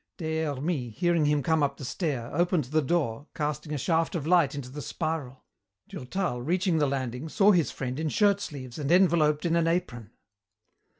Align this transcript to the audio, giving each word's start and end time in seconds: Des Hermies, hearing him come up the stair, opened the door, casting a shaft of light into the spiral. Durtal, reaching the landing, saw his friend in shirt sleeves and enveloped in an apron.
Des 0.17 0.45
Hermies, 0.45 0.97
hearing 0.97 1.25
him 1.25 1.43
come 1.43 1.61
up 1.61 1.77
the 1.77 1.85
stair, 1.85 2.31
opened 2.35 2.63
the 2.63 2.81
door, 2.81 3.27
casting 3.35 3.71
a 3.71 3.77
shaft 3.77 4.15
of 4.15 4.25
light 4.25 4.55
into 4.55 4.69
the 4.69 4.81
spiral. 4.81 5.45
Durtal, 5.87 6.41
reaching 6.41 6.79
the 6.79 6.87
landing, 6.87 7.29
saw 7.29 7.51
his 7.51 7.69
friend 7.69 7.99
in 7.99 8.09
shirt 8.09 8.41
sleeves 8.41 8.79
and 8.79 8.91
enveloped 8.91 9.45
in 9.45 9.55
an 9.55 9.67
apron. 9.67 10.09